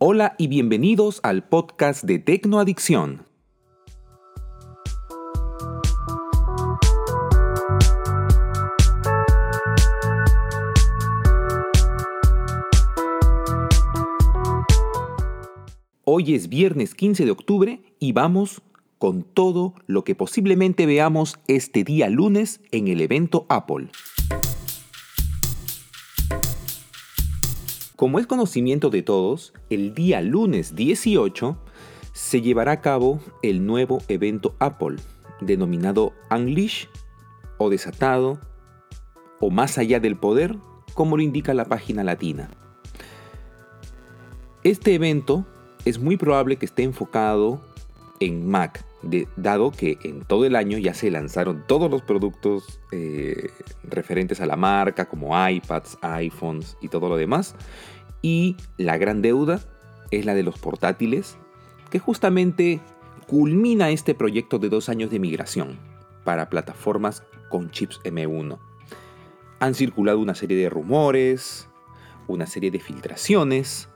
Hola 0.00 0.36
y 0.38 0.46
bienvenidos 0.46 1.18
al 1.24 1.48
podcast 1.48 2.04
de 2.04 2.20
Tecnoadicción. 2.20 3.26
Hoy 16.04 16.36
es 16.36 16.48
viernes 16.48 16.94
15 16.94 17.24
de 17.24 17.32
octubre 17.32 17.82
y 17.98 18.12
vamos 18.12 18.62
con 18.98 19.24
todo 19.24 19.74
lo 19.88 20.04
que 20.04 20.14
posiblemente 20.14 20.86
veamos 20.86 21.40
este 21.48 21.82
día 21.82 22.08
lunes 22.08 22.60
en 22.70 22.86
el 22.86 23.00
evento 23.00 23.46
Apple. 23.48 23.88
Como 27.98 28.20
es 28.20 28.28
conocimiento 28.28 28.90
de 28.90 29.02
todos, 29.02 29.52
el 29.70 29.92
día 29.92 30.22
lunes 30.22 30.76
18 30.76 31.58
se 32.12 32.40
llevará 32.40 32.70
a 32.70 32.80
cabo 32.80 33.18
el 33.42 33.66
nuevo 33.66 33.98
evento 34.06 34.54
Apple, 34.60 34.98
denominado 35.40 36.12
Unleash 36.30 36.86
o 37.58 37.70
Desatado 37.70 38.38
o 39.40 39.50
Más 39.50 39.78
allá 39.78 39.98
del 39.98 40.16
poder, 40.16 40.54
como 40.94 41.16
lo 41.16 41.24
indica 41.24 41.54
la 41.54 41.64
página 41.64 42.04
latina. 42.04 42.48
Este 44.62 44.94
evento 44.94 45.44
es 45.84 45.98
muy 45.98 46.16
probable 46.16 46.54
que 46.54 46.66
esté 46.66 46.84
enfocado 46.84 47.60
en 48.20 48.48
Mac, 48.48 48.84
dado 49.36 49.70
que 49.70 49.98
en 50.02 50.22
todo 50.22 50.44
el 50.44 50.56
año 50.56 50.78
ya 50.78 50.94
se 50.94 51.10
lanzaron 51.10 51.64
todos 51.66 51.90
los 51.90 52.02
productos 52.02 52.80
eh, 52.90 53.50
referentes 53.84 54.40
a 54.40 54.46
la 54.46 54.56
marca, 54.56 55.08
como 55.08 55.30
iPads, 55.48 55.98
iPhones 56.02 56.76
y 56.80 56.88
todo 56.88 57.08
lo 57.08 57.16
demás. 57.16 57.54
Y 58.22 58.56
la 58.76 58.98
gran 58.98 59.22
deuda 59.22 59.60
es 60.10 60.24
la 60.24 60.34
de 60.34 60.42
los 60.42 60.58
portátiles, 60.58 61.36
que 61.90 61.98
justamente 61.98 62.80
culmina 63.26 63.90
este 63.90 64.14
proyecto 64.14 64.58
de 64.58 64.68
dos 64.68 64.88
años 64.88 65.10
de 65.10 65.18
migración 65.18 65.78
para 66.24 66.48
plataformas 66.48 67.22
con 67.50 67.70
chips 67.70 68.00
M1. 68.04 68.58
Han 69.60 69.74
circulado 69.74 70.18
una 70.18 70.34
serie 70.34 70.56
de 70.56 70.68
rumores, 70.68 71.68
una 72.26 72.46
serie 72.46 72.70
de 72.70 72.80
filtraciones 72.80 73.88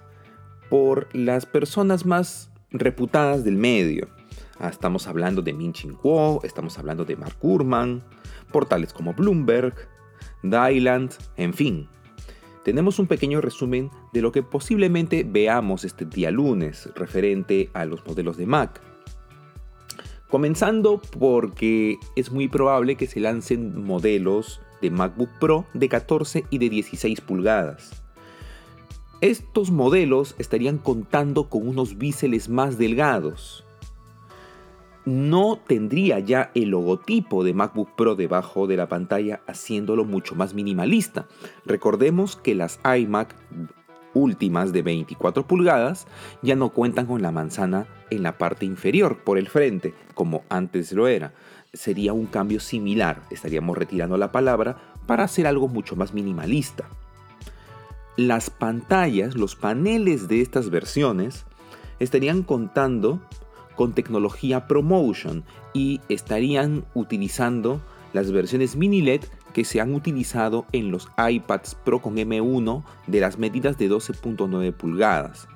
por 0.70 1.08
las 1.14 1.44
personas 1.44 2.06
más 2.06 2.50
reputadas 2.70 3.44
del 3.44 3.56
medio 3.56 4.08
estamos 4.68 5.06
hablando 5.06 5.42
de 5.42 5.52
Min 5.52 5.72
Chin 5.72 5.94
Kuo, 5.94 6.40
estamos 6.44 6.78
hablando 6.78 7.04
de 7.04 7.16
Mark 7.16 7.36
Gurman, 7.40 8.02
portales 8.52 8.92
como 8.92 9.14
Bloomberg, 9.14 9.74
Dyland, 10.42 11.12
en 11.36 11.54
fin. 11.54 11.88
Tenemos 12.64 12.98
un 12.98 13.08
pequeño 13.08 13.40
resumen 13.40 13.90
de 14.12 14.22
lo 14.22 14.30
que 14.30 14.42
posiblemente 14.42 15.24
veamos 15.28 15.84
este 15.84 16.04
día 16.04 16.30
lunes 16.30 16.88
referente 16.94 17.70
a 17.74 17.84
los 17.84 18.06
modelos 18.06 18.36
de 18.36 18.46
Mac. 18.46 18.80
Comenzando 20.28 21.00
porque 21.18 21.98
es 22.14 22.30
muy 22.30 22.48
probable 22.48 22.94
que 22.94 23.06
se 23.06 23.20
lancen 23.20 23.84
modelos 23.84 24.60
de 24.80 24.90
MacBook 24.90 25.30
Pro 25.40 25.66
de 25.74 25.88
14 25.88 26.44
y 26.50 26.58
de 26.58 26.70
16 26.70 27.20
pulgadas. 27.20 28.02
Estos 29.20 29.70
modelos 29.70 30.34
estarían 30.38 30.78
contando 30.78 31.48
con 31.48 31.68
unos 31.68 31.98
biseles 31.98 32.48
más 32.48 32.78
delgados, 32.78 33.61
no 35.04 35.58
tendría 35.66 36.18
ya 36.20 36.50
el 36.54 36.70
logotipo 36.70 37.44
de 37.44 37.54
MacBook 37.54 37.94
Pro 37.96 38.14
debajo 38.14 38.66
de 38.66 38.76
la 38.76 38.88
pantalla 38.88 39.40
haciéndolo 39.46 40.04
mucho 40.04 40.34
más 40.34 40.54
minimalista. 40.54 41.26
Recordemos 41.64 42.36
que 42.36 42.54
las 42.54 42.78
iMac 42.84 43.34
últimas 44.14 44.72
de 44.72 44.82
24 44.82 45.46
pulgadas 45.46 46.06
ya 46.42 46.54
no 46.54 46.70
cuentan 46.70 47.06
con 47.06 47.22
la 47.22 47.32
manzana 47.32 47.86
en 48.10 48.22
la 48.22 48.38
parte 48.38 48.66
inferior 48.66 49.24
por 49.24 49.38
el 49.38 49.48
frente 49.48 49.94
como 50.14 50.44
antes 50.48 50.92
lo 50.92 51.08
era. 51.08 51.32
Sería 51.72 52.12
un 52.12 52.26
cambio 52.26 52.60
similar, 52.60 53.22
estaríamos 53.30 53.76
retirando 53.76 54.16
la 54.16 54.30
palabra 54.30 54.76
para 55.06 55.24
hacer 55.24 55.46
algo 55.46 55.68
mucho 55.68 55.96
más 55.96 56.12
minimalista. 56.12 56.84
Las 58.16 58.50
pantallas, 58.50 59.34
los 59.34 59.56
paneles 59.56 60.28
de 60.28 60.42
estas 60.42 60.68
versiones 60.68 61.46
estarían 61.98 62.42
contando 62.42 63.20
con 63.76 63.92
tecnología 63.92 64.66
ProMotion 64.66 65.44
y 65.74 66.00
estarían 66.08 66.84
utilizando 66.94 67.80
las 68.12 68.30
versiones 68.30 68.76
mini 68.76 69.00
LED 69.02 69.22
que 69.52 69.64
se 69.64 69.80
han 69.80 69.94
utilizado 69.94 70.66
en 70.72 70.90
los 70.90 71.08
iPads 71.16 71.74
Pro 71.76 72.00
con 72.00 72.16
M1 72.16 72.84
de 73.06 73.20
las 73.20 73.38
medidas 73.38 73.78
de 73.78 73.90
12.9 73.90 74.72
pulgadas. 74.72 75.48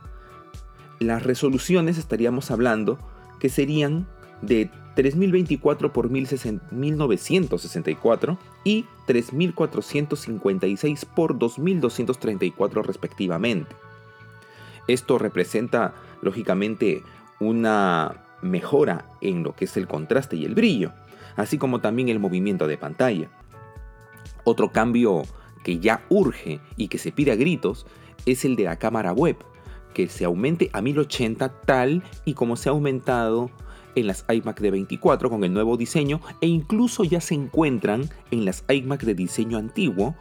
Las 0.98 1.22
resoluciones 1.22 1.98
estaríamos 1.98 2.50
hablando 2.50 2.98
que 3.38 3.48
serían 3.48 4.06
de 4.42 4.70
3024 4.94 5.92
x 5.94 6.46
1964 6.70 8.38
y 8.64 8.86
3456 9.06 11.04
x 11.04 11.06
2234 11.14 12.82
respectivamente. 12.82 13.76
Esto 14.88 15.18
representa 15.18 15.94
lógicamente 16.22 17.02
una 17.40 18.24
mejora 18.42 19.06
en 19.20 19.42
lo 19.42 19.54
que 19.54 19.66
es 19.66 19.76
el 19.76 19.86
contraste 19.86 20.36
y 20.36 20.44
el 20.44 20.54
brillo, 20.54 20.92
así 21.36 21.58
como 21.58 21.80
también 21.80 22.08
el 22.08 22.18
movimiento 22.18 22.66
de 22.66 22.78
pantalla. 22.78 23.30
Otro 24.44 24.70
cambio 24.70 25.22
que 25.64 25.78
ya 25.78 26.04
urge 26.08 26.60
y 26.76 26.88
que 26.88 26.98
se 26.98 27.12
pide 27.12 27.32
a 27.32 27.36
gritos 27.36 27.86
es 28.24 28.44
el 28.44 28.56
de 28.56 28.64
la 28.64 28.78
cámara 28.78 29.12
web, 29.12 29.36
que 29.94 30.08
se 30.08 30.24
aumente 30.24 30.70
a 30.72 30.82
1080 30.82 31.62
tal 31.62 32.02
y 32.24 32.34
como 32.34 32.56
se 32.56 32.68
ha 32.68 32.72
aumentado 32.72 33.50
en 33.94 34.06
las 34.06 34.24
iMac 34.28 34.60
de 34.60 34.70
24 34.70 35.30
con 35.30 35.42
el 35.42 35.52
nuevo 35.52 35.76
diseño 35.76 36.20
e 36.40 36.46
incluso 36.46 37.02
ya 37.02 37.20
se 37.20 37.34
encuentran 37.34 38.08
en 38.30 38.44
las 38.44 38.64
iMac 38.68 39.02
de 39.02 39.14
diseño 39.14 39.58
antiguo 39.58 40.14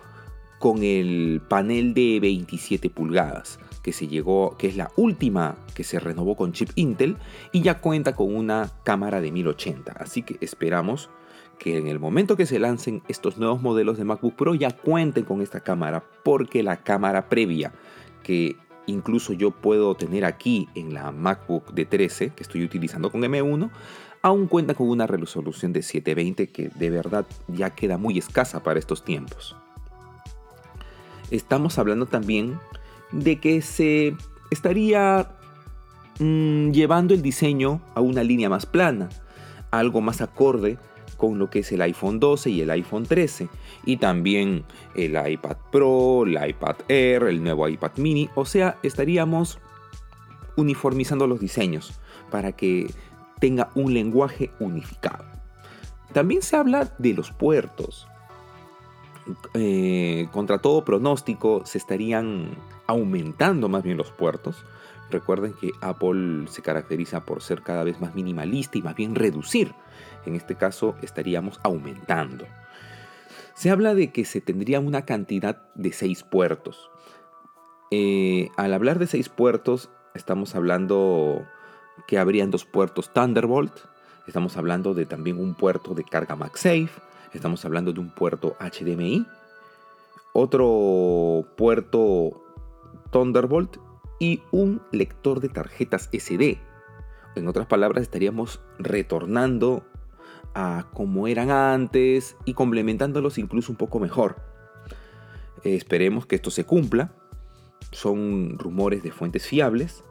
con 0.60 0.82
el 0.82 1.42
panel 1.48 1.94
de 1.94 2.20
27 2.22 2.90
pulgadas 2.90 3.60
que 3.86 3.94
se 3.94 4.08
llegó, 4.08 4.58
que 4.58 4.66
es 4.66 4.76
la 4.76 4.90
última 4.96 5.58
que 5.76 5.84
se 5.84 6.00
renovó 6.00 6.36
con 6.36 6.54
chip 6.54 6.72
Intel 6.74 7.18
y 7.52 7.62
ya 7.62 7.82
cuenta 7.82 8.16
con 8.16 8.36
una 8.36 8.72
cámara 8.84 9.22
de 9.22 9.32
1080. 9.32 9.92
Así 9.92 10.24
que 10.24 10.38
esperamos 10.42 11.12
que 11.60 11.78
en 11.78 11.86
el 11.86 12.00
momento 12.00 12.36
que 12.36 12.48
se 12.48 12.58
lancen 12.58 13.04
estos 13.08 13.38
nuevos 13.38 13.62
modelos 13.62 14.00
de 14.00 14.04
MacBook 14.04 14.34
Pro 14.34 14.56
ya 14.56 14.72
cuenten 14.72 15.24
con 15.24 15.44
esta 15.44 15.60
cámara, 15.60 16.04
porque 16.24 16.64
la 16.64 16.78
cámara 16.78 17.30
previa 17.30 17.74
que 18.24 18.56
incluso 18.88 19.34
yo 19.34 19.52
puedo 19.52 19.94
tener 19.94 20.26
aquí 20.26 20.68
en 20.74 20.96
la 20.96 21.12
MacBook 21.12 21.72
de 21.72 21.86
13 21.86 22.32
que 22.32 22.42
estoy 22.42 22.64
utilizando 22.64 23.12
con 23.12 23.22
M1 23.22 23.70
aún 24.24 24.48
cuenta 24.48 24.74
con 24.74 24.90
una 24.90 25.06
resolución 25.06 25.74
de 25.74 25.84
720 25.84 26.48
que 26.48 26.70
de 26.70 26.90
verdad 26.90 27.28
ya 27.48 27.70
queda 27.70 28.00
muy 28.00 28.18
escasa 28.18 28.64
para 28.64 28.80
estos 28.80 29.04
tiempos. 29.04 29.56
Estamos 31.30 31.78
hablando 31.78 32.08
también 32.08 32.58
de 33.12 33.40
que 33.40 33.62
se 33.62 34.16
estaría 34.52 35.30
mm, 36.20 36.72
llevando 36.72 37.14
el 37.14 37.22
diseño 37.22 37.82
a 37.94 38.02
una 38.02 38.24
línea 38.24 38.50
más 38.50 38.66
plana, 38.66 39.10
algo 39.72 40.02
más 40.02 40.22
acorde 40.22 40.78
con 41.18 41.40
lo 41.40 41.50
que 41.50 41.60
es 41.60 41.72
el 41.72 41.82
iPhone 41.82 42.20
12 42.20 42.50
y 42.50 42.62
el 42.62 42.70
iPhone 42.72 43.06
13, 43.06 43.48
y 43.86 43.98
también 43.98 44.66
el 44.96 45.16
iPad 45.16 45.58
Pro, 45.72 46.26
el 46.26 46.50
iPad 46.50 46.76
Air, 46.88 47.24
el 47.24 47.44
nuevo 47.44 47.68
iPad 47.68 47.92
mini, 47.98 48.30
o 48.36 48.46
sea, 48.46 48.78
estaríamos 48.84 49.60
uniformizando 50.58 51.28
los 51.28 51.40
diseños 51.40 52.00
para 52.32 52.52
que 52.52 52.88
tenga 53.40 53.70
un 53.76 53.94
lenguaje 53.94 54.52
unificado. 54.60 55.26
También 56.14 56.42
se 56.42 56.56
habla 56.56 56.94
de 56.98 57.14
los 57.14 57.32
puertos. 57.32 58.08
Eh, 59.54 60.28
contra 60.32 60.60
todo 60.60 60.86
pronóstico, 60.86 61.66
se 61.66 61.78
estarían 61.78 62.56
aumentando 62.88 63.70
más 63.70 63.84
bien 63.84 63.98
los 63.98 64.12
puertos. 64.12 64.64
Recuerden 65.10 65.54
que 65.54 65.72
Apple 65.82 66.48
se 66.48 66.62
caracteriza 66.62 67.26
por 67.26 67.42
ser 67.42 67.62
cada 67.62 67.84
vez 67.84 68.00
más 68.02 68.16
minimalista 68.16 68.78
y 68.78 68.82
más 68.82 68.96
bien 68.96 69.16
reducir. 69.16 69.74
En 70.26 70.36
este 70.36 70.56
caso 70.56 70.96
estaríamos 71.02 71.60
aumentando. 71.64 72.46
Se 73.54 73.70
habla 73.70 73.96
de 73.96 74.12
que 74.12 74.26
se 74.26 74.42
tendría 74.42 74.80
una 74.80 75.06
cantidad 75.06 75.62
de 75.76 75.94
seis 75.94 76.24
puertos. 76.24 76.90
Eh, 77.92 78.50
al 78.58 78.74
hablar 78.74 79.00
de 79.00 79.08
seis 79.08 79.30
puertos, 79.30 79.90
estamos 80.14 80.56
hablando 80.56 81.46
que 82.08 82.18
habrían 82.18 82.52
dos 82.52 82.66
puertos 82.66 83.14
Thunderbolt. 83.14 83.74
Estamos 84.28 84.58
hablando 84.58 84.94
de 84.94 85.06
también 85.06 85.40
un 85.40 85.56
puerto 85.56 85.94
de 85.94 86.04
carga 86.04 86.36
MagSafe. 86.36 86.90
Estamos 87.36 87.66
hablando 87.66 87.92
de 87.92 88.00
un 88.00 88.10
puerto 88.10 88.56
HDMI. 88.60 89.28
Otro 90.32 91.46
puerto 91.58 92.42
Thunderbolt 93.12 93.78
y 94.20 94.42
un 94.52 94.82
lector 94.94 95.42
de 95.42 95.50
tarjetas 95.50 96.10
SD. 96.14 96.58
En 97.36 97.48
otras 97.50 97.68
palabras, 97.68 98.04
estaríamos 98.04 98.62
retornando 98.80 99.84
a 100.54 100.88
como 100.94 101.28
eran 101.28 101.52
antes 101.52 102.38
y 102.46 102.54
complementándolos 102.54 103.38
incluso 103.38 103.72
un 103.72 103.78
poco 103.78 104.00
mejor. 104.00 104.38
esperemos 105.64 106.26
que 106.26 106.36
esto 106.36 106.52
se 106.52 106.64
cumpla. 106.64 107.12
Son 107.92 108.58
rumores 108.58 109.04
de 109.04 109.12
fuentes 109.12 109.46
fiables, 109.46 110.04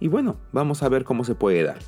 Y 0.00 0.08
bueno, 0.08 0.36
vamos 0.52 0.82
a 0.82 0.88
ver 0.88 1.04
cómo 1.04 1.22
se 1.22 1.36
puede 1.36 1.62
dar. 1.62 1.78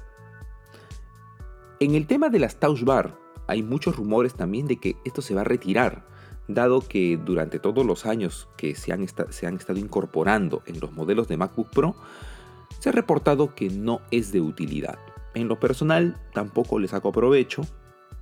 En 1.81 1.97
el 1.97 2.07
tema 2.07 2.29
de 2.29 2.39
las 2.39 2.61
Touch 2.61 2.85
Bar, 2.85 3.24
hay 3.47 3.63
muchos 3.63 3.97
rumores 3.97 4.35
también 4.35 4.67
de 4.67 4.77
que 4.77 4.97
esto 5.05 5.23
se 5.23 5.35
va 5.35 5.43
a 5.43 5.45
retirar, 5.45 6.05
dado 6.49 6.81
que 6.81 7.17
durante 7.17 7.59
todos 7.59 7.85
los 7.87 8.07
años 8.07 8.49
que 8.57 8.75
se 8.75 8.93
han, 8.93 9.03
estado 9.03 9.79
incorporando 9.79 10.63
en 10.67 10.81
los 10.81 10.93
modelos 10.93 11.29
de 11.29 11.37
MacBook 11.37 11.71
Pro, 11.71 11.95
se 12.79 12.89
ha 12.89 12.93
reportado 12.93 13.55
que 13.55 13.71
no 13.71 14.01
es 14.11 14.33
de 14.33 14.41
utilidad. 14.41 14.99
En 15.35 15.49
lo 15.49 15.59
personal, 15.59 16.21
tampoco 16.33 16.79
les 16.79 16.91
saco 16.91 17.13
provecho. 17.13 17.63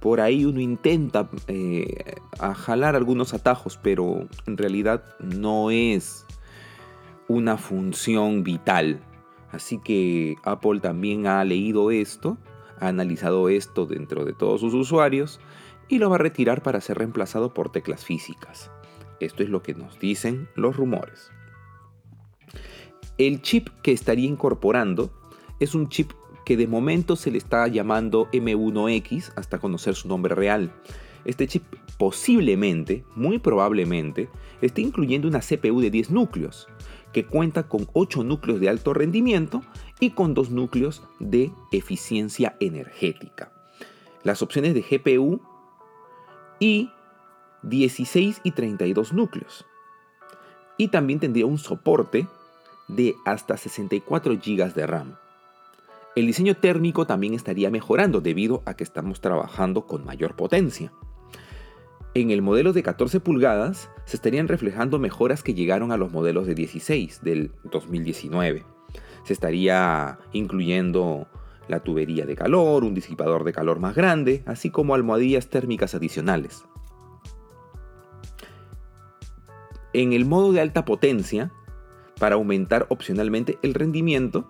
Por 0.01 0.21
ahí 0.21 0.45
uno 0.45 0.61
intenta 0.61 1.29
eh, 1.47 2.17
jalar 2.57 2.97
algunos 2.97 3.35
atajos, 3.35 3.79
pero 3.83 4.27
en 4.47 4.57
realidad 4.57 5.05
no 5.21 5.71
es 5.71 6.27
una 7.29 7.57
función 7.57 8.43
vital. 8.43 9.01
Así 9.51 9.79
que 9.79 10.37
Apple 10.45 10.81
también 10.81 11.27
ha 11.27 11.45
leído 11.45 11.91
esto, 11.91 12.39
ha 12.83 12.89
analizado 12.89 13.49
esto 13.49 13.87
dentro 13.87 14.25
de 14.25 14.33
todos 14.33 14.61
sus 14.61 14.75
usuarios 14.75 15.41
y 15.89 15.99
lo 15.99 16.11
va 16.11 16.17
a 16.17 16.19
retirar 16.19 16.63
para 16.63 16.81
ser 16.81 16.99
reemplazado 16.99 17.55
por 17.55 17.71
teclas 17.71 18.05
físicas. 18.05 18.71
Esto 19.21 19.45
es 19.45 19.51
lo 19.51 19.63
que 19.63 19.75
nos 19.75 20.01
dicen 20.01 20.49
los 20.57 20.77
rumores. 20.77 21.31
El 23.19 23.41
chip 23.41 23.69
que 23.83 23.93
estaría 23.93 24.29
incorporando 24.29 25.13
es 25.61 25.77
un 25.77 25.89
chip 25.89 26.11
que 26.45 26.57
de 26.57 26.67
momento 26.67 27.15
se 27.15 27.31
le 27.31 27.39
está 27.39 27.69
llamando 27.69 28.29
M1X 28.33 29.33
hasta 29.37 29.61
conocer 29.61 29.95
su 29.95 30.09
nombre 30.09 30.35
real. 30.35 30.73
Este 31.25 31.47
chip 31.47 31.63
posiblemente, 31.99 33.05
muy 33.15 33.39
probablemente, 33.39 34.29
esté 34.61 34.81
incluyendo 34.81 35.29
una 35.29 35.39
CPU 35.39 35.81
de 35.81 35.91
10 35.91 36.11
núcleos, 36.11 36.67
que 37.13 37.27
cuenta 37.27 37.69
con 37.69 37.87
8 37.93 38.25
núcleos 38.25 38.59
de 38.59 38.69
alto 38.69 38.93
rendimiento 38.93 39.63
y 40.03 40.11
con 40.11 40.35
2 40.35 40.51
núcleos 40.51 41.05
de 41.21 41.53
eficiencia 41.71 42.57
energética. 42.59 43.53
Las 44.25 44.43
opciones 44.43 44.75
de 44.75 44.83
GPU 44.83 45.41
y 46.59 46.91
16 47.63 48.41
y 48.43 48.51
32 48.51 49.13
núcleos. 49.13 49.65
Y 50.77 50.89
también 50.89 51.21
tendría 51.21 51.47
un 51.47 51.57
soporte 51.57 52.27
de 52.89 53.15
hasta 53.25 53.57
64 53.57 54.35
GB 54.45 54.75
de 54.75 54.87
RAM. 54.89 55.19
El 56.17 56.27
diseño 56.27 56.57
térmico 56.57 57.07
también 57.07 57.35
estaría 57.35 57.71
mejorando 57.71 58.21
debido 58.21 58.65
a 58.67 58.75
que 58.75 58.83
estamos 58.83 59.21
trabajando 59.21 59.87
con 59.87 60.05
mayor 60.05 60.35
potencia. 60.35 60.93
En 62.15 62.33
el 62.33 62.43
modelo 62.43 62.73
de 62.73 62.83
14 62.83 63.21
pulgadas 63.21 63.89
se 64.07 64.17
estarían 64.17 64.49
reflejando 64.49 64.99
mejoras 64.99 65.45
que 65.45 65.55
llegaron 65.55 65.93
a 65.93 65.97
los 65.97 66.11
modelos 66.11 66.49
de 66.49 66.57
16 66.57 67.23
del 67.23 67.53
2019. 67.71 68.72
Se 69.25 69.33
estaría 69.33 70.19
incluyendo 70.33 71.29
la 71.69 71.81
tubería 71.81 72.27
de 72.27 72.37
calor, 72.37 72.85
un 72.85 72.95
disipador 72.95 73.45
de 73.45 73.53
calor 73.53 73.79
más 73.79 73.95
grande, 73.95 74.43
así 74.47 74.71
como 74.71 74.95
almohadillas 74.95 75.49
térmicas 75.49 75.95
adicionales. 75.95 76.65
En 79.93 80.13
el 80.13 80.25
modo 80.25 80.53
de 80.53 80.61
alta 80.61 80.85
potencia, 80.85 81.53
para 82.19 82.37
aumentar 82.37 82.87
opcionalmente 82.89 83.59
el 83.63 83.75
rendimiento, 83.75 84.47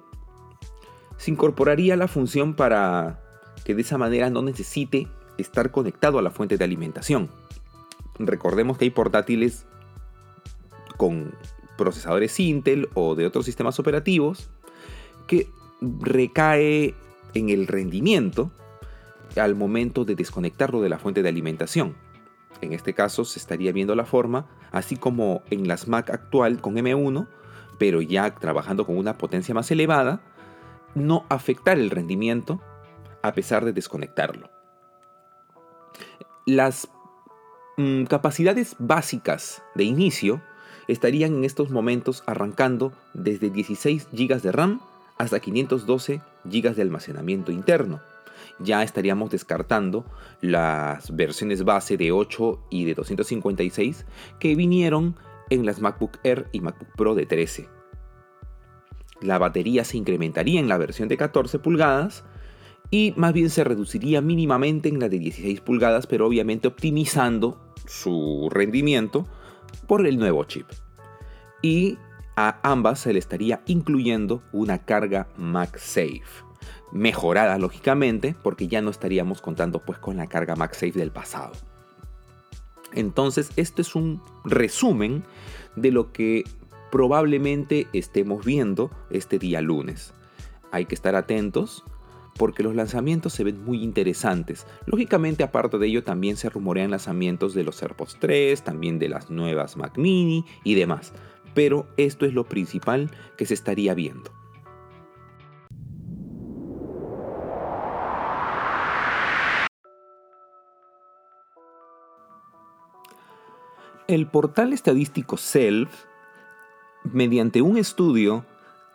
se 1.16 1.30
incorporaría 1.30 1.96
la 1.96 2.08
función 2.08 2.54
para 2.54 3.20
que 3.64 3.74
de 3.74 3.82
esa 3.82 3.98
manera 3.98 4.30
no 4.30 4.42
necesite 4.42 5.08
estar 5.38 5.70
conectado 5.70 6.18
a 6.18 6.22
la 6.22 6.30
fuente 6.30 6.56
de 6.56 6.64
alimentación. 6.64 7.28
Recordemos 8.18 8.78
que 8.78 8.86
hay 8.86 8.90
portátiles 8.90 9.66
con 10.96 11.34
procesadores 11.76 12.38
Intel 12.38 12.88
o 12.94 13.14
de 13.14 13.26
otros 13.26 13.44
sistemas 13.44 13.78
operativos 13.78 14.50
que 15.26 15.48
recae 15.80 16.94
en 17.34 17.48
el 17.50 17.66
rendimiento 17.66 18.50
al 19.36 19.54
momento 19.54 20.04
de 20.04 20.14
desconectarlo 20.14 20.80
de 20.80 20.88
la 20.88 20.98
fuente 20.98 21.22
de 21.22 21.28
alimentación. 21.28 21.96
En 22.60 22.72
este 22.72 22.94
caso 22.94 23.24
se 23.24 23.38
estaría 23.38 23.72
viendo 23.72 23.94
la 23.94 24.04
forma, 24.04 24.46
así 24.70 24.96
como 24.96 25.42
en 25.50 25.66
las 25.66 25.88
Mac 25.88 26.10
actual 26.10 26.60
con 26.60 26.76
M1, 26.76 27.26
pero 27.78 28.02
ya 28.02 28.34
trabajando 28.34 28.86
con 28.86 28.96
una 28.96 29.18
potencia 29.18 29.54
más 29.54 29.70
elevada, 29.70 30.20
no 30.94 31.24
afectar 31.28 31.78
el 31.78 31.90
rendimiento 31.90 32.60
a 33.22 33.32
pesar 33.32 33.64
de 33.64 33.72
desconectarlo. 33.72 34.50
Las 36.46 36.88
mm, 37.76 38.04
capacidades 38.04 38.76
básicas 38.78 39.62
de 39.74 39.84
inicio 39.84 40.42
estarían 40.88 41.34
en 41.34 41.44
estos 41.44 41.70
momentos 41.70 42.22
arrancando 42.26 42.92
desde 43.14 43.50
16 43.50 44.08
GB 44.12 44.42
de 44.42 44.52
RAM 44.52 44.80
hasta 45.22 45.38
512 45.38 46.20
GB 46.44 46.74
de 46.74 46.82
almacenamiento 46.82 47.52
interno. 47.52 48.00
Ya 48.58 48.82
estaríamos 48.82 49.30
descartando 49.30 50.04
las 50.40 51.14
versiones 51.14 51.64
base 51.64 51.96
de 51.96 52.10
8 52.10 52.66
y 52.70 52.84
de 52.84 52.94
256 52.94 54.04
que 54.40 54.56
vinieron 54.56 55.16
en 55.48 55.64
las 55.64 55.80
MacBook 55.80 56.18
Air 56.24 56.48
y 56.50 56.60
MacBook 56.60 56.88
Pro 56.96 57.14
de 57.14 57.26
13. 57.26 57.68
La 59.20 59.38
batería 59.38 59.84
se 59.84 59.96
incrementaría 59.96 60.58
en 60.58 60.68
la 60.68 60.78
versión 60.78 61.08
de 61.08 61.16
14 61.16 61.60
pulgadas 61.60 62.24
y 62.90 63.14
más 63.16 63.32
bien 63.32 63.48
se 63.48 63.62
reduciría 63.62 64.20
mínimamente 64.20 64.88
en 64.88 64.98
la 64.98 65.08
de 65.08 65.20
16 65.20 65.60
pulgadas, 65.60 66.08
pero 66.08 66.26
obviamente 66.26 66.66
optimizando 66.66 67.72
su 67.86 68.48
rendimiento 68.50 69.28
por 69.86 70.04
el 70.04 70.18
nuevo 70.18 70.42
chip. 70.44 70.66
Y 71.62 71.96
a 72.36 72.58
ambas 72.62 73.00
se 73.00 73.12
le 73.12 73.18
estaría 73.18 73.62
incluyendo 73.66 74.42
una 74.52 74.78
carga 74.78 75.28
MagSafe. 75.36 76.22
Mejorada 76.92 77.58
lógicamente 77.58 78.34
porque 78.42 78.68
ya 78.68 78.82
no 78.82 78.90
estaríamos 78.90 79.40
contando 79.40 79.80
pues 79.80 79.98
con 79.98 80.16
la 80.16 80.26
carga 80.26 80.56
MagSafe 80.56 80.92
del 80.92 81.10
pasado. 81.10 81.52
Entonces 82.92 83.50
este 83.56 83.82
es 83.82 83.94
un 83.94 84.22
resumen 84.44 85.24
de 85.76 85.90
lo 85.90 86.12
que 86.12 86.44
probablemente 86.90 87.86
estemos 87.92 88.44
viendo 88.44 88.90
este 89.10 89.38
día 89.38 89.60
lunes. 89.62 90.12
Hay 90.70 90.84
que 90.86 90.94
estar 90.94 91.16
atentos 91.16 91.84
porque 92.38 92.62
los 92.62 92.74
lanzamientos 92.74 93.32
se 93.34 93.44
ven 93.44 93.62
muy 93.62 93.82
interesantes. 93.82 94.66
Lógicamente, 94.86 95.44
aparte 95.44 95.76
de 95.76 95.86
ello, 95.86 96.02
también 96.02 96.36
se 96.36 96.48
rumorean 96.48 96.90
lanzamientos 96.90 97.52
de 97.52 97.62
los 97.62 97.82
AirPods 97.82 98.16
3, 98.20 98.62
también 98.62 98.98
de 98.98 99.10
las 99.10 99.30
nuevas 99.30 99.76
Mac 99.76 99.98
Mini 99.98 100.44
y 100.64 100.74
demás 100.74 101.12
pero 101.54 101.86
esto 101.96 102.26
es 102.26 102.34
lo 102.34 102.44
principal 102.44 103.10
que 103.36 103.46
se 103.46 103.54
estaría 103.54 103.94
viendo. 103.94 104.30
El 114.08 114.26
portal 114.26 114.72
estadístico 114.72 115.36
Self, 115.36 115.90
mediante 117.04 117.62
un 117.62 117.78
estudio, 117.78 118.44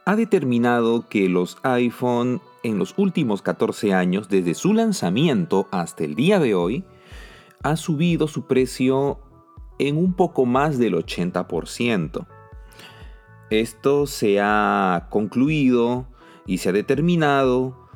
ha 0.05 0.15
determinado 0.15 1.09
que 1.09 1.27
los 1.27 1.57
iPhone 1.63 2.39
en 2.63 2.77
los 2.77 2.93
últimos 2.97 3.41
14 3.41 3.93
años, 3.93 4.29
desde 4.29 4.53
su 4.53 4.73
lanzamiento 4.73 5.67
hasta 5.71 6.03
el 6.03 6.15
día 6.15 6.39
de 6.39 6.53
hoy, 6.53 6.83
ha 7.63 7.77
subido 7.77 8.27
su 8.27 8.45
precio 8.45 9.19
en 9.79 9.97
un 9.97 10.13
poco 10.13 10.45
más 10.45 10.77
del 10.77 10.93
80%. 10.93 12.27
Esto 13.49 14.07
se 14.07 14.39
ha 14.41 15.07
concluido 15.09 16.07
y 16.45 16.57
se 16.57 16.69
ha 16.69 16.73
determinado 16.73 17.87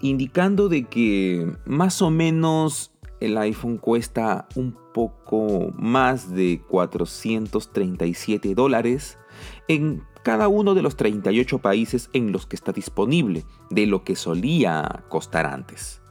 indicando 0.00 0.68
de 0.68 0.84
que 0.84 1.50
más 1.64 2.02
o 2.02 2.10
menos 2.10 2.92
el 3.20 3.38
iPhone 3.38 3.78
cuesta 3.78 4.46
un 4.54 4.76
poco 4.92 5.72
más 5.76 6.32
de 6.34 6.62
437 6.68 8.54
dólares 8.54 9.18
en 9.68 10.02
cada 10.22 10.48
uno 10.48 10.74
de 10.74 10.82
los 10.82 10.96
38 10.96 11.58
países 11.58 12.10
en 12.12 12.32
los 12.32 12.46
que 12.46 12.56
está 12.56 12.72
disponible, 12.72 13.44
de 13.70 13.86
lo 13.86 14.04
que 14.04 14.16
solía 14.16 15.04
costar 15.08 15.46
antes. 15.46 16.03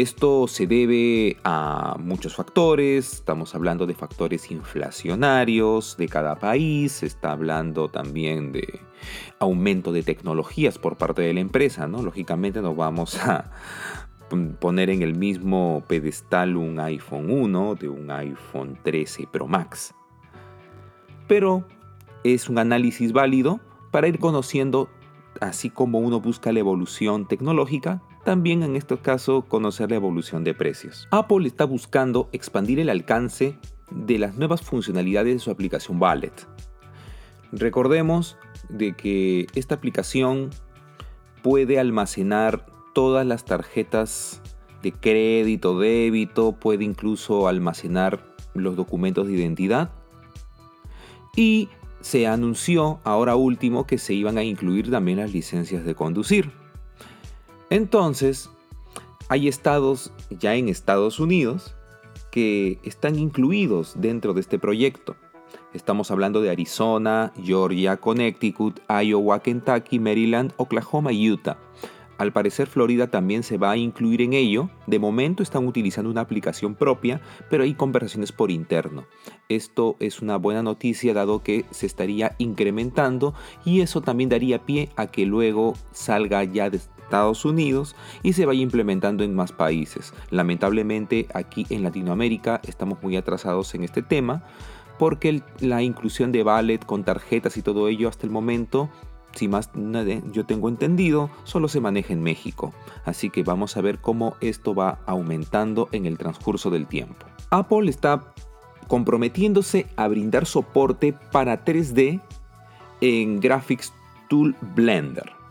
Esto 0.00 0.48
se 0.48 0.66
debe 0.66 1.36
a 1.44 1.96
muchos 2.00 2.34
factores, 2.34 3.12
estamos 3.12 3.54
hablando 3.54 3.86
de 3.86 3.94
factores 3.94 4.50
inflacionarios 4.50 5.96
de 5.96 6.08
cada 6.08 6.34
país, 6.34 6.90
se 6.90 7.06
está 7.06 7.30
hablando 7.30 7.88
también 7.88 8.50
de 8.50 8.80
aumento 9.38 9.92
de 9.92 10.02
tecnologías 10.02 10.78
por 10.78 10.96
parte 10.96 11.22
de 11.22 11.32
la 11.32 11.38
empresa, 11.38 11.86
¿no? 11.86 12.02
Lógicamente 12.02 12.60
no 12.60 12.74
vamos 12.74 13.16
a 13.18 13.52
poner 14.58 14.90
en 14.90 15.02
el 15.02 15.14
mismo 15.14 15.84
pedestal 15.86 16.56
un 16.56 16.80
iPhone 16.80 17.30
1 17.30 17.76
de 17.76 17.88
un 17.88 18.10
iPhone 18.10 18.76
13 18.82 19.28
Pro 19.30 19.46
Max. 19.46 19.94
Pero 21.28 21.68
es 22.24 22.48
un 22.48 22.58
análisis 22.58 23.12
válido 23.12 23.60
para 23.92 24.08
ir 24.08 24.18
conociendo, 24.18 24.88
así 25.40 25.70
como 25.70 26.00
uno 26.00 26.20
busca 26.20 26.52
la 26.52 26.58
evolución 26.58 27.28
tecnológica, 27.28 28.02
también 28.24 28.62
en 28.62 28.76
este 28.76 28.96
caso 28.98 29.42
conocer 29.42 29.90
la 29.90 29.96
evolución 29.96 30.44
de 30.44 30.54
precios. 30.54 31.06
Apple 31.10 31.46
está 31.46 31.64
buscando 31.64 32.28
expandir 32.32 32.80
el 32.80 32.88
alcance 32.88 33.58
de 33.90 34.18
las 34.18 34.36
nuevas 34.36 34.62
funcionalidades 34.62 35.34
de 35.34 35.38
su 35.38 35.50
aplicación 35.50 36.00
Wallet. 36.00 36.32
Recordemos 37.52 38.36
de 38.68 38.94
que 38.94 39.46
esta 39.54 39.76
aplicación 39.76 40.50
puede 41.42 41.78
almacenar 41.78 42.66
todas 42.94 43.26
las 43.26 43.44
tarjetas 43.44 44.40
de 44.82 44.92
crédito, 44.92 45.78
débito, 45.78 46.52
puede 46.52 46.84
incluso 46.84 47.48
almacenar 47.48 48.34
los 48.54 48.76
documentos 48.76 49.26
de 49.26 49.34
identidad. 49.34 49.92
Y 51.36 51.68
se 52.00 52.26
anunció 52.26 53.00
ahora 53.04 53.36
último 53.36 53.86
que 53.86 53.98
se 53.98 54.14
iban 54.14 54.38
a 54.38 54.44
incluir 54.44 54.90
también 54.90 55.18
las 55.18 55.32
licencias 55.32 55.84
de 55.84 55.94
conducir. 55.94 56.63
Entonces, 57.74 58.50
hay 59.28 59.48
estados 59.48 60.12
ya 60.30 60.54
en 60.54 60.68
Estados 60.68 61.18
Unidos 61.18 61.74
que 62.30 62.78
están 62.84 63.18
incluidos 63.18 63.94
dentro 63.96 64.32
de 64.32 64.42
este 64.42 64.60
proyecto. 64.60 65.16
Estamos 65.72 66.12
hablando 66.12 66.40
de 66.40 66.50
Arizona, 66.50 67.32
Georgia, 67.42 67.96
Connecticut, 67.96 68.78
Iowa, 68.88 69.40
Kentucky, 69.42 69.98
Maryland, 69.98 70.52
Oklahoma 70.56 71.10
y 71.10 71.28
Utah. 71.28 71.58
Al 72.16 72.32
parecer 72.32 72.68
Florida 72.68 73.08
también 73.10 73.42
se 73.42 73.58
va 73.58 73.72
a 73.72 73.76
incluir 73.76 74.22
en 74.22 74.34
ello. 74.34 74.70
De 74.86 75.00
momento 75.00 75.42
están 75.42 75.66
utilizando 75.66 76.08
una 76.10 76.20
aplicación 76.20 76.76
propia, 76.76 77.20
pero 77.50 77.64
hay 77.64 77.74
conversaciones 77.74 78.30
por 78.30 78.52
interno. 78.52 79.04
Esto 79.48 79.96
es 79.98 80.22
una 80.22 80.36
buena 80.36 80.62
noticia 80.62 81.12
dado 81.12 81.42
que 81.42 81.64
se 81.72 81.86
estaría 81.86 82.36
incrementando 82.38 83.34
y 83.64 83.80
eso 83.80 84.00
también 84.00 84.28
daría 84.28 84.64
pie 84.64 84.90
a 84.94 85.08
que 85.08 85.26
luego 85.26 85.74
salga 85.90 86.44
ya 86.44 86.70
de 86.70 86.78
Estados 87.04 87.44
Unidos 87.44 87.94
y 88.22 88.32
se 88.32 88.46
vaya 88.46 88.60
implementando 88.60 89.22
en 89.24 89.34
más 89.34 89.52
países. 89.52 90.12
Lamentablemente 90.30 91.28
aquí 91.32 91.66
en 91.70 91.82
Latinoamérica 91.82 92.60
estamos 92.64 93.02
muy 93.02 93.16
atrasados 93.16 93.74
en 93.74 93.84
este 93.84 94.02
tema 94.02 94.42
porque 94.98 95.42
la 95.60 95.82
inclusión 95.82 96.32
de 96.32 96.42
ballet 96.42 96.84
con 96.84 97.04
tarjetas 97.04 97.56
y 97.56 97.62
todo 97.62 97.88
ello 97.88 98.08
hasta 98.08 98.26
el 98.26 98.32
momento 98.32 98.88
si 99.34 99.48
más 99.48 99.70
yo 100.32 100.46
tengo 100.46 100.68
entendido, 100.68 101.30
solo 101.42 101.68
se 101.68 101.80
maneja 101.80 102.12
en 102.12 102.22
México. 102.22 102.72
Así 103.04 103.30
que 103.30 103.42
vamos 103.42 103.76
a 103.76 103.80
ver 103.80 103.98
cómo 103.98 104.36
esto 104.40 104.74
va 104.74 105.00
aumentando 105.06 105.88
en 105.92 106.06
el 106.06 106.18
transcurso 106.18 106.70
del 106.70 106.86
tiempo. 106.86 107.26
Apple 107.50 107.90
está 107.90 108.32
comprometiéndose 108.86 109.86
a 109.96 110.08
brindar 110.08 110.46
soporte 110.46 111.14
para 111.32 111.64
3D 111.64 112.20
en 113.00 113.40
Graphics 113.40 113.92
Tool 114.28 114.54
Blender. 114.74 115.43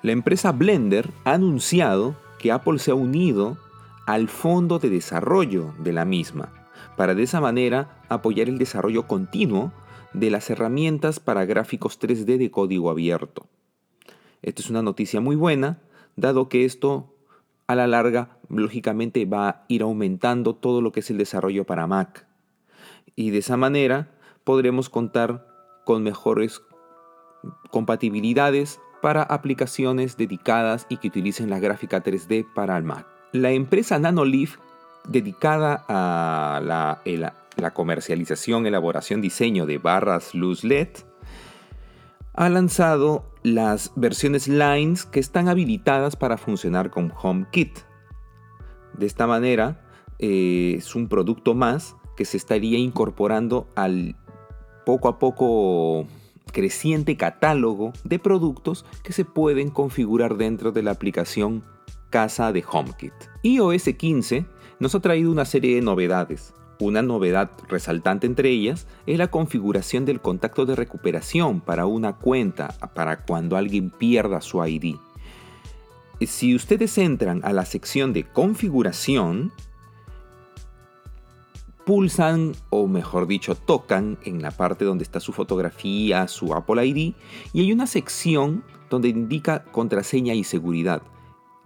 La 0.00 0.12
empresa 0.12 0.52
Blender 0.52 1.10
ha 1.24 1.32
anunciado 1.32 2.14
que 2.38 2.52
Apple 2.52 2.78
se 2.78 2.92
ha 2.92 2.94
unido 2.94 3.58
al 4.06 4.28
fondo 4.28 4.78
de 4.78 4.90
desarrollo 4.90 5.74
de 5.80 5.92
la 5.92 6.04
misma, 6.04 6.52
para 6.96 7.16
de 7.16 7.24
esa 7.24 7.40
manera 7.40 8.00
apoyar 8.08 8.48
el 8.48 8.58
desarrollo 8.58 9.08
continuo 9.08 9.72
de 10.12 10.30
las 10.30 10.50
herramientas 10.50 11.18
para 11.18 11.44
gráficos 11.46 12.00
3D 12.00 12.38
de 12.38 12.50
código 12.50 12.90
abierto. 12.90 13.46
Esto 14.40 14.62
es 14.62 14.70
una 14.70 14.82
noticia 14.82 15.20
muy 15.20 15.34
buena, 15.34 15.80
dado 16.14 16.48
que 16.48 16.64
esto 16.64 17.12
a 17.66 17.74
la 17.74 17.88
larga 17.88 18.38
lógicamente 18.48 19.24
va 19.26 19.48
a 19.48 19.64
ir 19.66 19.82
aumentando 19.82 20.54
todo 20.54 20.80
lo 20.80 20.92
que 20.92 21.00
es 21.00 21.10
el 21.10 21.18
desarrollo 21.18 21.64
para 21.64 21.88
Mac. 21.88 22.24
Y 23.16 23.30
de 23.30 23.38
esa 23.38 23.56
manera 23.56 24.12
podremos 24.44 24.88
contar 24.90 25.46
con 25.84 26.04
mejores 26.04 26.62
compatibilidades 27.72 28.80
para 29.00 29.22
aplicaciones 29.22 30.16
dedicadas 30.16 30.86
y 30.88 30.96
que 30.96 31.08
utilicen 31.08 31.50
la 31.50 31.60
gráfica 31.60 32.02
3D 32.02 32.46
para 32.54 32.76
el 32.76 32.84
Mac. 32.84 33.06
La 33.32 33.50
empresa 33.50 33.98
Nanoleaf, 33.98 34.56
dedicada 35.06 35.84
a 35.88 36.60
la, 36.62 37.72
comercialización, 37.72 38.66
elaboración, 38.66 39.20
diseño 39.20 39.66
de 39.66 39.78
barras 39.78 40.34
luz 40.34 40.64
LED, 40.64 40.88
ha 42.34 42.48
lanzado 42.48 43.24
las 43.42 43.92
versiones 43.96 44.48
Lines 44.48 45.04
que 45.04 45.20
están 45.20 45.48
habilitadas 45.48 46.16
para 46.16 46.36
funcionar 46.38 46.90
con 46.90 47.12
HomeKit. 47.20 47.78
De 48.96 49.06
esta 49.06 49.26
manera, 49.26 49.80
eh, 50.18 50.74
es 50.78 50.94
un 50.94 51.08
producto 51.08 51.54
más 51.54 51.96
que 52.16 52.24
se 52.24 52.36
estaría 52.36 52.78
incorporando 52.78 53.68
al 53.76 54.16
poco 54.84 55.08
a 55.08 55.18
poco 55.18 56.06
creciente 56.52 57.16
catálogo 57.16 57.92
de 58.04 58.18
productos 58.18 58.84
que 59.02 59.12
se 59.12 59.24
pueden 59.24 59.70
configurar 59.70 60.36
dentro 60.36 60.72
de 60.72 60.82
la 60.82 60.90
aplicación 60.90 61.64
Casa 62.10 62.52
de 62.52 62.64
HomeKit. 62.68 63.12
iOS 63.42 63.84
15 63.96 64.46
nos 64.80 64.94
ha 64.94 65.00
traído 65.00 65.30
una 65.30 65.44
serie 65.44 65.74
de 65.74 65.82
novedades. 65.82 66.54
Una 66.80 67.02
novedad 67.02 67.50
resaltante 67.68 68.26
entre 68.26 68.50
ellas 68.50 68.86
es 69.06 69.18
la 69.18 69.28
configuración 69.28 70.04
del 70.04 70.20
contacto 70.20 70.64
de 70.64 70.76
recuperación 70.76 71.60
para 71.60 71.86
una 71.86 72.14
cuenta 72.16 72.68
para 72.94 73.24
cuando 73.24 73.56
alguien 73.56 73.90
pierda 73.90 74.40
su 74.40 74.64
ID. 74.64 74.96
Si 76.20 76.54
ustedes 76.54 76.96
entran 76.98 77.40
a 77.44 77.52
la 77.52 77.64
sección 77.64 78.12
de 78.12 78.24
configuración, 78.24 79.52
pulsan 81.88 82.52
o 82.68 82.86
mejor 82.86 83.26
dicho 83.26 83.54
tocan 83.54 84.18
en 84.22 84.42
la 84.42 84.50
parte 84.50 84.84
donde 84.84 85.04
está 85.04 85.20
su 85.20 85.32
fotografía, 85.32 86.28
su 86.28 86.52
Apple 86.52 86.86
ID 86.86 87.14
y 87.54 87.60
hay 87.62 87.72
una 87.72 87.86
sección 87.86 88.62
donde 88.90 89.08
indica 89.08 89.64
contraseña 89.72 90.34
y 90.34 90.44
seguridad. 90.44 91.00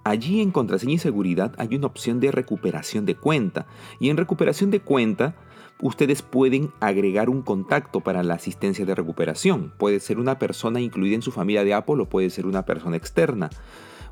Allí 0.05 0.41
en 0.41 0.53
contraseña 0.53 0.93
y 0.93 0.99
seguridad 0.99 1.57
hay 1.59 1.75
una 1.75 1.89
opción 1.89 2.21
de 2.21 2.31
recuperación 2.31 3.05
de 3.05 3.17
cuenta 3.17 3.67
y 3.99 4.11
en 4.11 4.17
recuperación 4.17 4.71
de 4.71 4.79
cuenta 4.79 5.35
ustedes 5.81 6.23
pueden 6.23 6.71
agregar 6.79 7.29
un 7.29 7.43
contacto 7.43 7.99
para 7.99 8.23
la 8.23 8.35
asistencia 8.35 8.87
de 8.87 8.95
recuperación. 8.95 9.73
Puede 9.77 9.99
ser 9.99 10.21
una 10.21 10.39
persona 10.39 10.81
incluida 10.81 11.17
en 11.17 11.23
su 11.23 11.33
familia 11.33 11.65
de 11.65 11.75
Apple 11.75 12.01
o 12.01 12.09
puede 12.09 12.31
ser 12.31 12.47
una 12.47 12.65
persona 12.65 12.97
externa. 12.97 13.51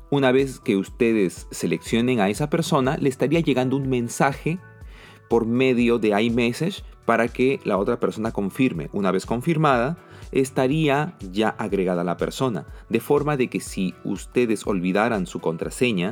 Una 0.09 0.33
vez 0.33 0.59
que 0.59 0.75
ustedes 0.75 1.47
seleccionen 1.51 2.19
a 2.19 2.27
esa 2.27 2.49
persona, 2.49 2.97
le 2.97 3.07
estaría 3.07 3.39
llegando 3.39 3.77
un 3.77 3.87
mensaje 3.87 4.59
por 5.31 5.45
medio 5.45 5.97
de 5.97 6.09
iMessage 6.21 6.83
para 7.05 7.29
que 7.29 7.61
la 7.63 7.77
otra 7.77 8.01
persona 8.01 8.33
confirme. 8.33 8.89
Una 8.91 9.11
vez 9.11 9.25
confirmada, 9.25 9.97
estaría 10.33 11.15
ya 11.31 11.55
agregada 11.57 12.03
la 12.03 12.17
persona, 12.17 12.65
de 12.89 12.99
forma 12.99 13.37
de 13.37 13.47
que 13.47 13.61
si 13.61 13.95
ustedes 14.03 14.67
olvidaran 14.67 15.27
su 15.27 15.39
contraseña, 15.39 16.11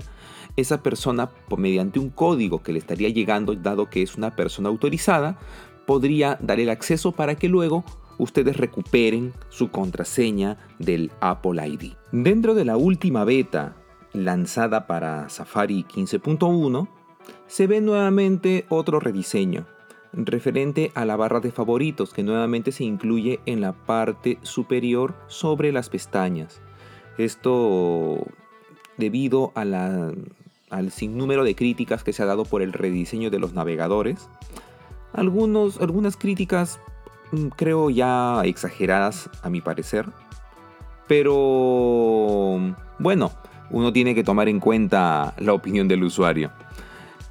esa 0.55 0.81
persona, 0.81 1.31
mediante 1.57 1.99
un 1.99 2.11
código 2.11 2.63
que 2.63 2.71
le 2.71 2.79
estaría 2.79 3.09
llegando, 3.09 3.53
dado 3.55 3.89
que 3.89 4.03
es 4.03 4.15
una 4.15 4.37
persona 4.37 4.69
autorizada, 4.69 5.37
podría 5.85 6.37
dar 6.41 6.61
el 6.61 6.69
acceso 6.69 7.11
para 7.11 7.35
que 7.35 7.49
luego 7.49 7.83
ustedes 8.19 8.55
recuperen 8.55 9.33
su 9.49 9.69
contraseña 9.69 10.55
del 10.79 11.11
Apple 11.19 11.67
ID. 11.67 11.91
Dentro 12.13 12.55
de 12.55 12.63
la 12.63 12.77
última 12.77 13.25
beta 13.25 13.75
lanzada 14.13 14.87
para 14.87 15.27
Safari 15.27 15.83
15.1, 15.83 16.87
se 17.49 17.67
ve 17.67 17.81
nuevamente 17.81 18.65
otro 18.69 19.01
rediseño 19.01 19.65
referente 20.13 20.91
a 20.95 21.05
la 21.05 21.15
barra 21.15 21.39
de 21.39 21.51
favoritos 21.51 22.13
que 22.13 22.23
nuevamente 22.23 22.71
se 22.71 22.83
incluye 22.83 23.39
en 23.45 23.61
la 23.61 23.73
parte 23.73 24.37
superior 24.43 25.15
sobre 25.27 25.71
las 25.71 25.89
pestañas. 25.89 26.61
Esto 27.17 28.25
debido 28.97 29.51
al 29.55 30.91
sinnúmero 30.91 31.43
de 31.43 31.55
críticas 31.55 32.03
que 32.03 32.13
se 32.13 32.23
ha 32.23 32.25
dado 32.25 32.45
por 32.45 32.61
el 32.61 32.73
rediseño 32.73 33.29
de 33.29 33.39
los 33.39 33.53
navegadores. 33.53 34.29
Algunos, 35.13 35.81
algunas 35.81 36.17
críticas 36.17 36.79
mm, 37.31 37.47
creo 37.49 37.89
ya 37.89 38.41
exageradas 38.45 39.29
a 39.41 39.49
mi 39.49 39.61
parecer. 39.61 40.05
Pero 41.07 42.75
bueno, 42.99 43.31
uno 43.71 43.91
tiene 43.91 44.13
que 44.13 44.23
tomar 44.23 44.47
en 44.47 44.59
cuenta 44.59 45.33
la 45.37 45.53
opinión 45.53 45.87
del 45.87 46.03
usuario. 46.03 46.51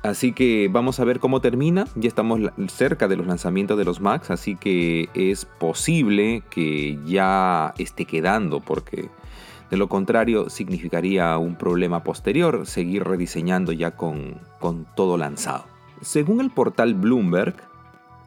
Así 0.03 0.33
que 0.33 0.69
vamos 0.71 1.01
a 1.01 1.05
ver 1.05 1.19
cómo 1.19 1.41
termina. 1.41 1.87
Ya 1.97 2.09
estamos 2.09 2.41
cerca 2.69 3.09
de 3.09 3.17
los 3.17 3.27
lanzamientos 3.27 3.77
de 3.77 3.85
los 3.85 4.01
Macs, 4.01 4.31
así 4.31 4.55
que 4.55 5.09
es 5.15 5.45
posible 5.45 6.43
que 6.51 6.99
ya 7.05 7.75
esté 7.79 8.05
quedando, 8.05 8.61
porque 8.61 9.11
de 9.71 9.77
lo 9.77 9.89
contrario 9.89 10.51
significaría 10.51 11.37
un 11.39 11.57
problema 11.57 12.05
posterior 12.05 12.67
seguir 12.67 13.05
rediseñando 13.05 13.73
ya 13.73 13.97
con, 13.97 14.41
con 14.61 14.87
todo 14.95 15.17
lanzado. 15.17 15.65
Según 16.01 16.41
el 16.41 16.51
portal 16.51 16.95
Bloomberg, 16.95 17.57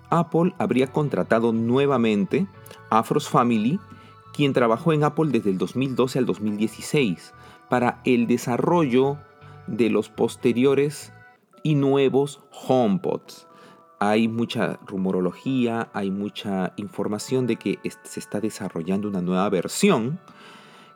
Apple 0.09 0.53
habría 0.57 0.87
contratado 0.87 1.53
nuevamente 1.53 2.47
a 2.89 3.01
Frost 3.03 3.31
Family, 3.31 3.79
quien 4.33 4.51
trabajó 4.51 4.91
en 4.91 5.05
Apple 5.05 5.31
desde 5.31 5.51
el 5.51 5.57
2012 5.57 6.19
al 6.19 6.25
2016, 6.25 7.33
para 7.69 8.01
el 8.03 8.27
desarrollo 8.27 9.17
de 9.67 9.89
los 9.89 10.09
posteriores 10.09 11.13
y 11.63 11.75
nuevos 11.75 12.41
HomePods. 12.67 13.47
Hay 13.99 14.27
mucha 14.27 14.79
rumorología, 14.87 15.89
hay 15.93 16.09
mucha 16.09 16.73
información 16.77 17.45
de 17.45 17.57
que 17.57 17.79
se 18.03 18.19
está 18.19 18.39
desarrollando 18.39 19.07
una 19.07 19.21
nueva 19.21 19.47
versión 19.49 20.19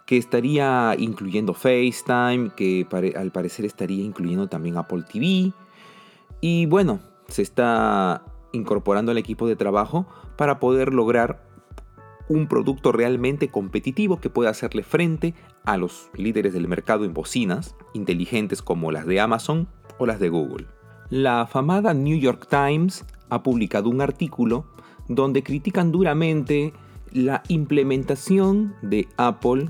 que 0.05 0.17
estaría 0.17 0.95
incluyendo 0.97 1.53
FaceTime, 1.53 2.51
que 2.55 2.87
al 3.15 3.31
parecer 3.31 3.65
estaría 3.65 4.03
incluyendo 4.03 4.47
también 4.47 4.77
Apple 4.77 5.03
TV. 5.11 5.53
Y 6.41 6.65
bueno, 6.67 6.99
se 7.27 7.41
está 7.41 8.23
incorporando 8.51 9.11
al 9.11 9.17
equipo 9.17 9.47
de 9.47 9.55
trabajo 9.55 10.07
para 10.35 10.59
poder 10.59 10.93
lograr 10.93 11.43
un 12.27 12.47
producto 12.47 12.91
realmente 12.91 13.49
competitivo 13.49 14.19
que 14.19 14.29
pueda 14.29 14.49
hacerle 14.49 14.83
frente 14.83 15.35
a 15.63 15.77
los 15.77 16.09
líderes 16.15 16.53
del 16.53 16.67
mercado 16.67 17.05
en 17.05 17.13
bocinas 17.13 17.75
inteligentes 17.93 18.61
como 18.61 18.91
las 18.91 19.05
de 19.05 19.19
Amazon 19.19 19.67
o 19.97 20.05
las 20.05 20.19
de 20.19 20.29
Google. 20.29 20.67
La 21.09 21.41
afamada 21.41 21.93
New 21.93 22.17
York 22.17 22.47
Times 22.49 23.05
ha 23.29 23.43
publicado 23.43 23.89
un 23.89 24.01
artículo 24.01 24.65
donde 25.07 25.43
critican 25.43 25.91
duramente 25.91 26.73
la 27.11 27.43
implementación 27.47 28.75
de 28.81 29.07
Apple 29.17 29.69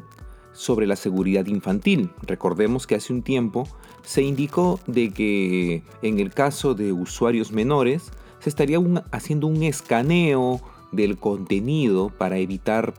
sobre 0.53 0.88
la 0.88 0.96
seguridad 0.96 1.46
infantil. 1.48 2.10
Recordemos 2.24 2.88
que 2.88 2.96
hace 2.96 3.12
un 3.12 3.22
tiempo 3.22 3.67
se 4.03 4.24
indicó 4.24 4.79
de 4.88 5.12
que 5.12 5.84
en 6.01 6.20
el 6.20 6.34
caso 6.34 6.74
de 6.74 6.94
usuarios 6.94 7.51
menores 7.51 8.12
se 8.39 8.50
estaría 8.50 8.79
haciendo 9.12 9.48
un 9.48 9.63
escaneo 9.63 10.62
del 10.91 11.17
contenido 11.17 12.10
para 12.10 12.38
evitar 12.38 12.94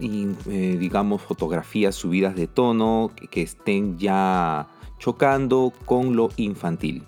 eh, 0.00 0.76
digamos 0.78 1.22
fotografías 1.22 1.94
subidas 1.94 2.34
de 2.34 2.46
tono 2.46 3.10
que 3.30 3.42
estén 3.42 3.98
ya 3.98 4.68
chocando 4.98 5.72
con 5.84 6.16
lo 6.16 6.30
infantil. 6.36 7.04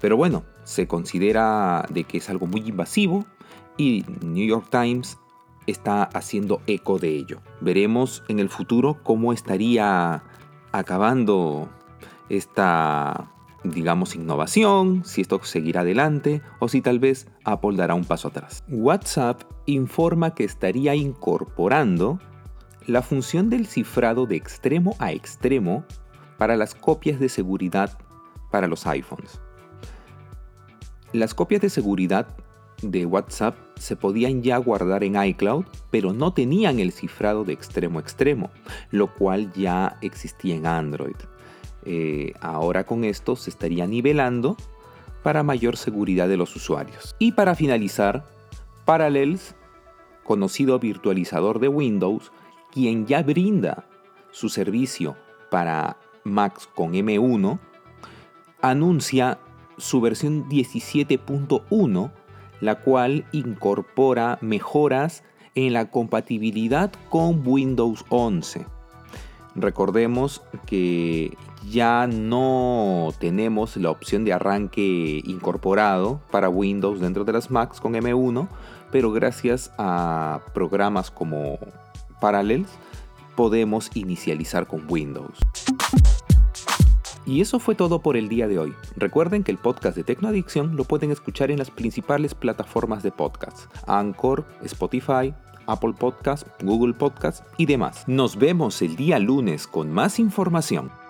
Pero 0.00 0.16
bueno, 0.16 0.44
se 0.64 0.86
considera 0.86 1.86
de 1.90 2.04
que 2.04 2.18
es 2.18 2.30
algo 2.30 2.46
muy 2.46 2.60
invasivo 2.68 3.24
y 3.76 4.04
New 4.22 4.46
York 4.46 4.66
Times 4.70 5.18
está 5.66 6.04
haciendo 6.04 6.60
eco 6.66 6.98
de 6.98 7.16
ello. 7.16 7.40
Veremos 7.60 8.22
en 8.28 8.38
el 8.38 8.48
futuro 8.48 8.98
cómo 9.02 9.32
estaría 9.32 10.22
acabando 10.72 11.68
esta, 12.28 13.30
digamos, 13.62 14.16
innovación, 14.16 15.04
si 15.04 15.20
esto 15.20 15.40
seguirá 15.42 15.82
adelante 15.82 16.42
o 16.58 16.68
si 16.68 16.80
tal 16.80 16.98
vez 16.98 17.28
Apple 17.44 17.76
dará 17.76 17.94
un 17.94 18.04
paso 18.04 18.28
atrás. 18.28 18.64
WhatsApp 18.68 19.42
informa 19.66 20.34
que 20.34 20.44
estaría 20.44 20.94
incorporando 20.94 22.18
la 22.86 23.02
función 23.02 23.48
del 23.48 23.66
cifrado 23.66 24.26
de 24.26 24.36
extremo 24.36 24.96
a 24.98 25.12
extremo 25.12 25.84
para 26.42 26.56
las 26.56 26.74
copias 26.74 27.20
de 27.20 27.28
seguridad 27.28 27.96
para 28.50 28.66
los 28.66 28.84
iPhones. 28.88 29.40
Las 31.12 31.34
copias 31.34 31.62
de 31.62 31.70
seguridad 31.70 32.26
de 32.82 33.06
WhatsApp 33.06 33.54
se 33.76 33.94
podían 33.94 34.42
ya 34.42 34.56
guardar 34.56 35.04
en 35.04 35.22
iCloud, 35.22 35.66
pero 35.92 36.12
no 36.12 36.32
tenían 36.32 36.80
el 36.80 36.90
cifrado 36.90 37.44
de 37.44 37.52
extremo 37.52 38.00
a 38.00 38.02
extremo, 38.02 38.50
lo 38.90 39.14
cual 39.14 39.52
ya 39.52 39.98
existía 40.00 40.56
en 40.56 40.66
Android. 40.66 41.14
Eh, 41.84 42.32
ahora 42.40 42.82
con 42.86 43.04
esto 43.04 43.36
se 43.36 43.48
estaría 43.48 43.86
nivelando 43.86 44.56
para 45.22 45.44
mayor 45.44 45.76
seguridad 45.76 46.26
de 46.26 46.38
los 46.38 46.56
usuarios. 46.56 47.14
Y 47.20 47.30
para 47.30 47.54
finalizar, 47.54 48.24
Parallels, 48.84 49.54
conocido 50.24 50.80
virtualizador 50.80 51.60
de 51.60 51.68
Windows, 51.68 52.32
quien 52.72 53.06
ya 53.06 53.22
brinda 53.22 53.86
su 54.32 54.48
servicio 54.48 55.16
para 55.48 55.98
Macs 56.24 56.66
con 56.66 56.92
M1, 56.92 57.58
anuncia 58.60 59.38
su 59.78 60.00
versión 60.00 60.48
17.1 60.48 62.10
la 62.62 62.76
cual 62.76 63.26
incorpora 63.32 64.38
mejoras 64.40 65.24
en 65.56 65.72
la 65.72 65.90
compatibilidad 65.90 66.92
con 67.10 67.42
Windows 67.44 68.04
11. 68.08 68.64
Recordemos 69.56 70.42
que 70.64 71.36
ya 71.68 72.06
no 72.06 73.12
tenemos 73.18 73.76
la 73.76 73.90
opción 73.90 74.24
de 74.24 74.32
arranque 74.32 75.20
incorporado 75.24 76.22
para 76.30 76.48
Windows 76.48 77.00
dentro 77.00 77.24
de 77.24 77.32
las 77.32 77.50
Macs 77.50 77.80
con 77.80 77.94
M1, 77.94 78.48
pero 78.92 79.10
gracias 79.10 79.72
a 79.76 80.40
programas 80.54 81.10
como 81.10 81.58
Parallels 82.20 82.70
podemos 83.34 83.90
inicializar 83.94 84.68
con 84.68 84.86
Windows. 84.88 85.36
Y 87.26 87.40
eso 87.40 87.58
fue 87.58 87.74
todo 87.74 88.00
por 88.00 88.16
el 88.16 88.28
día 88.28 88.48
de 88.48 88.58
hoy. 88.58 88.74
Recuerden 88.96 89.44
que 89.44 89.52
el 89.52 89.58
podcast 89.58 89.96
de 89.96 90.04
Tecnoadicción 90.04 90.76
lo 90.76 90.84
pueden 90.84 91.10
escuchar 91.10 91.50
en 91.50 91.58
las 91.58 91.70
principales 91.70 92.34
plataformas 92.34 93.02
de 93.02 93.12
podcast: 93.12 93.70
Anchor, 93.86 94.44
Spotify, 94.62 95.34
Apple 95.66 95.94
Podcast, 95.98 96.46
Google 96.62 96.94
Podcast 96.94 97.44
y 97.56 97.66
demás. 97.66 98.04
Nos 98.06 98.36
vemos 98.36 98.82
el 98.82 98.96
día 98.96 99.18
lunes 99.18 99.66
con 99.66 99.90
más 99.90 100.18
información. 100.18 101.01